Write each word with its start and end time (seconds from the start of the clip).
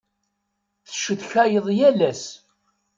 Tecetkayeḍ 0.85 1.67
yal 1.77 1.99
ass. 2.11 2.23